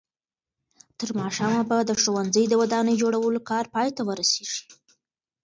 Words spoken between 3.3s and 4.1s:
کار پای ته